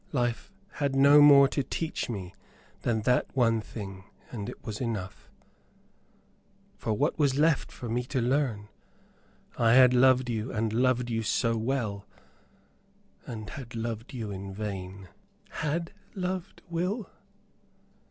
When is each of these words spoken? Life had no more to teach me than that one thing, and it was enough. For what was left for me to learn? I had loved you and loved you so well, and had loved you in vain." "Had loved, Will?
Life 0.13 0.51
had 0.81 0.95
no 0.95 1.21
more 1.21 1.47
to 1.49 1.61
teach 1.61 2.09
me 2.09 2.33
than 2.81 3.03
that 3.03 3.27
one 3.35 3.61
thing, 3.61 4.05
and 4.31 4.49
it 4.49 4.65
was 4.65 4.81
enough. 4.81 5.29
For 6.75 6.91
what 6.93 7.19
was 7.19 7.37
left 7.37 7.71
for 7.71 7.87
me 7.87 8.01
to 8.05 8.19
learn? 8.19 8.67
I 9.59 9.73
had 9.73 9.93
loved 9.93 10.27
you 10.27 10.51
and 10.51 10.73
loved 10.73 11.11
you 11.11 11.21
so 11.21 11.55
well, 11.55 12.07
and 13.27 13.51
had 13.51 13.75
loved 13.75 14.11
you 14.11 14.31
in 14.31 14.51
vain." 14.55 15.09
"Had 15.51 15.93
loved, 16.15 16.63
Will? 16.67 17.07